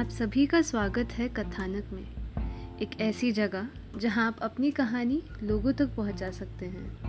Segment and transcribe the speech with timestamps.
[0.00, 2.06] आप सभी का स्वागत है कथानक में।
[2.82, 7.00] एक ऐसी जगह जहाँ आप अपनी कहानी लोगों तक पहुँचा सकते हैं।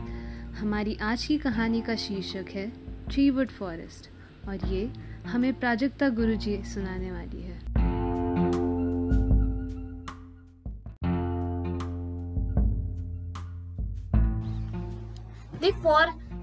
[0.53, 2.71] हमारी आज की कहानी का शीर्षक है
[3.11, 4.09] ट्रीवुड फॉरेस्ट
[4.47, 4.91] और ये
[5.27, 7.59] हमें प्राजक्ता गुरुजी सुनाने वाली है।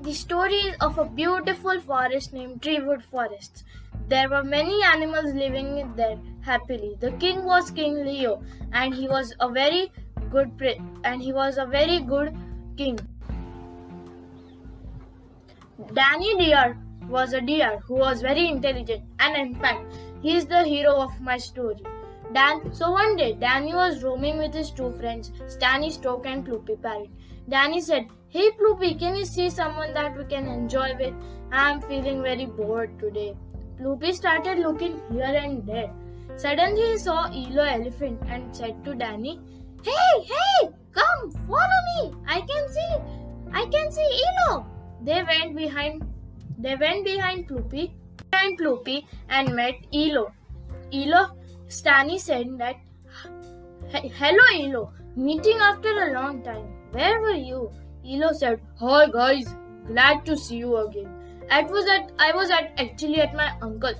[0.03, 3.65] The, story of a beautiful forest named Treewood Forest.
[4.09, 6.38] There were many animals living there.
[6.49, 6.97] Happily.
[7.07, 8.35] The king was King Leo,
[8.73, 9.93] and he was a very
[10.35, 12.37] good pri- and he was a very good
[12.83, 12.99] king.
[15.95, 16.77] Danny Deer
[17.09, 21.21] was a deer who was very intelligent, and in fact, he is the hero of
[21.21, 21.95] my story.
[22.33, 22.73] Dan.
[22.79, 27.11] So one day, Danny was roaming with his two friends, Stanny Stork and Ploopy Parrot.
[27.49, 31.15] Danny said, Hey Ploopy, can you see someone that we can enjoy with?
[31.51, 33.35] I am feeling very bored today.
[33.81, 35.91] Ploopy started looking here and there.
[36.37, 39.41] Suddenly he saw Elo Elephant and said to Danny,
[39.83, 42.15] Hey, hey, come, follow me.
[42.27, 42.97] I can see,
[43.53, 44.67] I can see Elo.
[45.03, 46.03] They went behind,
[46.59, 47.93] they went behind Ploopy,
[48.31, 50.33] behind Ploopy and met Elo.
[50.93, 51.37] Elo,
[51.69, 52.77] Stanny said that,
[53.93, 56.67] Hello Elo, meeting after a long time.
[56.93, 57.71] Where were you?
[58.07, 59.55] Elo said, Hi guys,
[59.87, 61.15] glad to see you again.
[61.51, 63.97] I was at I was at actually at my uncle's.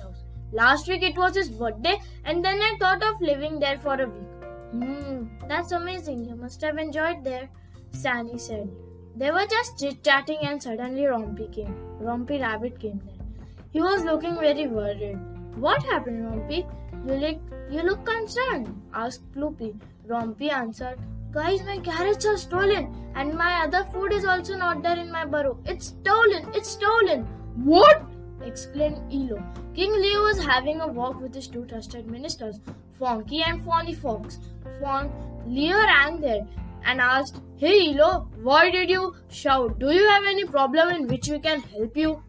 [0.51, 4.07] Last week it was his birthday and then I thought of living there for a
[4.07, 4.29] week.
[4.71, 6.25] Hmm, that's amazing.
[6.25, 7.49] You must have enjoyed there,
[7.91, 8.69] Stanny said.
[9.15, 11.75] They were just chit chatting and suddenly Rompy came.
[12.01, 13.25] Rompy Rabbit came there.
[13.71, 15.19] He was looking very worried.
[15.55, 16.65] What happened, Rompy?
[17.05, 17.39] You look
[17.69, 19.79] you look concerned, asked Ploopy.
[20.07, 20.97] Rompy answered,
[21.31, 25.25] Guys, my carrots are stolen, and my other food is also not there in my
[25.25, 25.59] burrow.
[25.65, 26.49] It's stolen!
[26.55, 27.27] It's stolen!
[27.63, 28.01] What?
[28.43, 29.43] Exclaimed Elo.
[29.73, 32.59] King Leo was having a walk with his two trusted ministers,
[32.99, 34.39] Fonky and Fawny Fox.
[34.81, 35.11] Fon-
[35.47, 36.47] Leo ran there
[36.85, 39.79] and asked, Hey Elo, why did you shout?
[39.79, 42.23] Do you have any problem in which we can help you?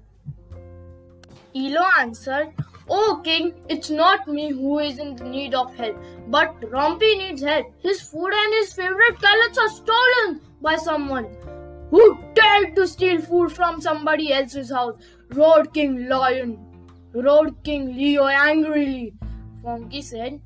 [1.54, 2.48] Elo answered,
[2.88, 5.96] Oh king, it's not me who is in need of help,
[6.28, 7.66] but Rompy needs help.
[7.80, 11.26] His food and his favorite carrots are stolen by someone.
[11.90, 14.94] Who dared to steal food from somebody else's house?
[15.34, 16.58] Roared King Lion.
[17.14, 19.14] Roared King Leo angrily.
[19.62, 20.40] Fonky said,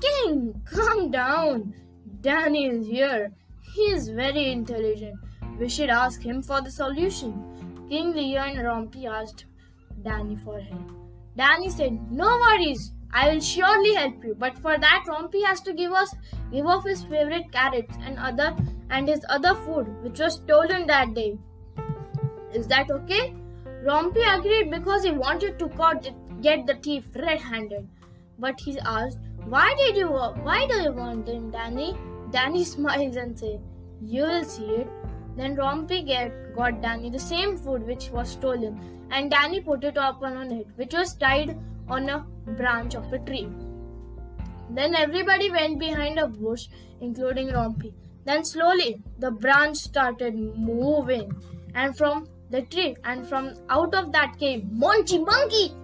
[0.00, 1.74] King, calm down.
[2.20, 3.32] Danny is here.
[3.74, 5.16] He is very intelligent.
[5.58, 7.86] We should ask him for the solution.
[7.88, 9.44] King Leo and Rompy asked
[10.02, 10.90] Danny for help.
[11.36, 14.34] Danny said, No worries, I will surely help you.
[14.38, 16.14] But for that, Rompy has to give us
[16.50, 18.56] give off his favorite carrots and other
[18.90, 21.38] and his other food, which was stolen that day.
[22.52, 23.34] Is that okay?
[23.84, 27.88] Rompy agreed because he wanted to caught it, get the thief red-handed.
[28.38, 31.96] But he asked, Why did you why do you want him, Danny?
[32.30, 33.58] Danny smiles and says,
[34.00, 34.88] You will see it.
[35.36, 38.78] Then Rompy get, got Danny the same food which was stolen,
[39.10, 43.18] and Danny put it up on net which was tied on a branch of a
[43.18, 43.48] tree.
[44.70, 46.68] Then everybody went behind a bush,
[47.00, 47.92] including Rompy.
[48.24, 51.32] Then slowly the branch started moving,
[51.74, 55.74] and from the tree and from out of that came Monty Monkey.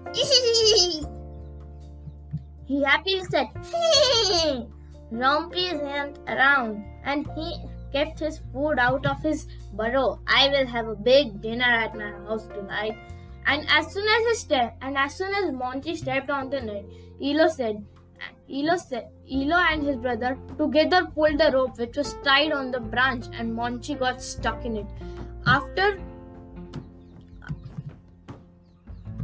[2.66, 4.66] he happily said, "Hey!"
[5.10, 7.46] Rompy went around, and he
[7.92, 10.20] kept his food out of his burrow.
[10.26, 12.98] I will have a big dinner at my house tonight.
[13.46, 16.84] And as soon as he stepped, and as soon as Monty stepped on the net,
[17.22, 17.82] Elo said,
[18.50, 19.08] Elo said,
[19.38, 23.54] Elo and his brother together pulled the rope which was tied on the branch, and
[23.54, 24.86] Monty got stuck in it.
[25.46, 25.98] After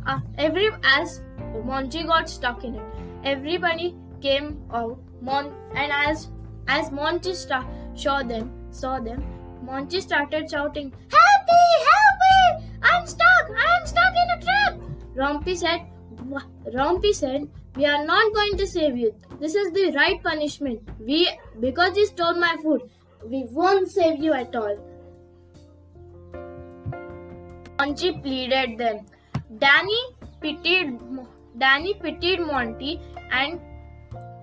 [0.06, 1.20] uh, every as
[1.65, 2.82] Monty got stuck in it,
[3.25, 4.98] everybody came out.
[5.20, 6.28] Mon and as
[6.69, 9.25] as Monty sta- saw them, saw them,
[9.62, 11.64] Monty started shouting, "Help me!
[11.91, 12.69] Help me!
[12.82, 13.50] I'm stuck!
[13.66, 14.81] I'm stuck in a trap!"
[15.16, 15.87] Rompy said,
[16.26, 19.14] "Wha- "Rompy said, we are not going to save you.
[19.40, 20.90] This is the right punishment.
[20.99, 21.28] We
[21.61, 22.82] because you stole my food,
[23.25, 24.76] we won't save you at all."
[27.78, 29.06] Monty pleaded them.
[29.58, 30.00] Danny
[30.40, 30.98] pitied
[31.58, 33.60] Danny pitied Monty and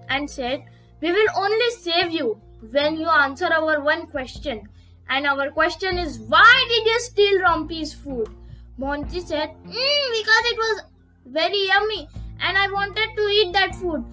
[0.10, 0.64] and said,
[1.02, 2.40] "We will only save you
[2.78, 4.68] when you answer our one question.
[5.10, 8.30] And our question is, why did you steal Rompy's food?"
[8.78, 10.84] Monty said, "Mm, "Because it was
[11.26, 12.08] very yummy,
[12.40, 14.04] and I wanted to eat that food."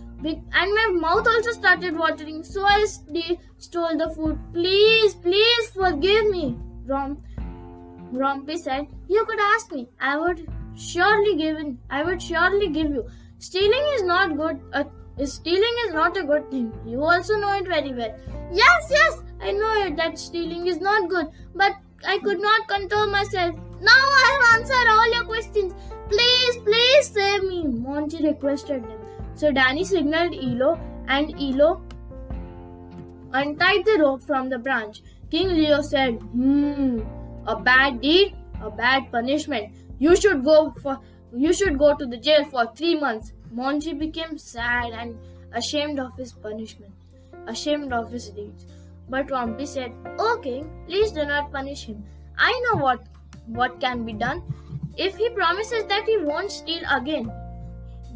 [0.60, 4.38] And my mouth also started watering, so I st- stole the food.
[4.52, 6.58] Please, please forgive me.
[6.86, 7.22] Rom-
[8.12, 9.88] Rompy said, You could ask me.
[10.00, 10.48] I would
[10.78, 11.78] surely given.
[11.90, 13.06] I would surely give you.
[13.38, 14.60] Stealing is not good.
[14.72, 14.84] Uh,
[15.24, 16.72] stealing is not a good thing.
[16.86, 18.14] You also know it very well.
[18.52, 21.72] Yes, yes, I know it that stealing is not good, but
[22.06, 23.54] I could not control myself.
[23.80, 25.74] Now I have answered all your questions.
[26.08, 28.98] Please, please save me, Monty requested him.
[29.34, 31.82] So Danny signaled Elo, and Elo
[33.32, 35.02] untied the rope from the branch.
[35.30, 37.00] King Leo said, Hmm,
[37.46, 39.74] a bad deed, a bad punishment.
[39.98, 40.98] You should go for
[41.32, 43.32] you should go to the jail for three months.
[43.50, 45.18] Monty became sad and
[45.52, 46.92] ashamed of his punishment,
[47.46, 48.66] ashamed of his deeds.
[49.08, 52.04] But Rompy said, Okay, please do not punish him.
[52.36, 53.00] I know what
[53.46, 54.42] what can be done.
[54.96, 57.32] If he promises that he won't steal again,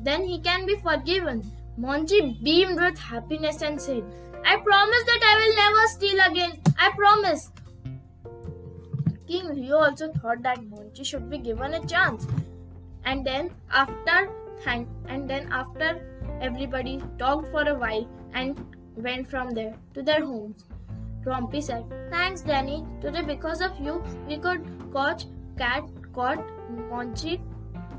[0.02, 1.43] then he can be forgiven.
[1.76, 4.05] Monty beamed with happiness and said,
[4.44, 6.61] I promise that I will never steal again.
[6.79, 7.50] I promise.
[9.32, 12.26] King also thought that Monty should be given a chance.
[13.05, 14.31] And then after
[14.62, 15.88] thank and then after
[16.40, 18.61] everybody talked for a while and
[18.94, 20.64] went from there to their homes.
[21.25, 22.84] Rompy said, Thanks, Danny.
[23.00, 25.25] Today, because of you, we could catch
[25.56, 26.44] cat caught
[26.90, 27.40] Monty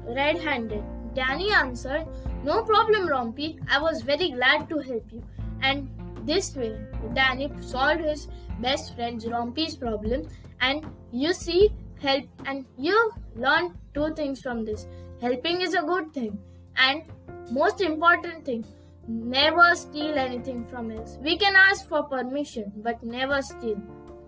[0.05, 0.83] red-handed.
[1.15, 2.05] Danny answered,
[2.43, 3.59] No problem, Rompy.
[3.71, 5.23] I was very glad to help you.
[5.61, 5.89] And
[6.25, 6.77] this way,
[7.13, 8.27] Danny solved his
[8.59, 10.27] best friend's Rompy's problem.
[10.65, 11.71] And you see,
[12.01, 12.97] help and you
[13.35, 14.87] learn two things from this.
[15.21, 16.37] Helping is a good thing.
[16.75, 17.03] And
[17.51, 18.65] most important thing,
[19.07, 21.17] never steal anything from us.
[21.21, 23.81] We can ask for permission, but never steal.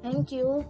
[0.03, 0.65] Thank you.